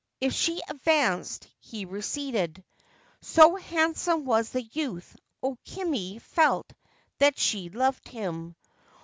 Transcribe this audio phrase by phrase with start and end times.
[0.19, 2.63] If she advanced, he receded.
[3.21, 6.73] So handsome was the youth, O Kimi felt
[7.19, 8.55] that she loved him.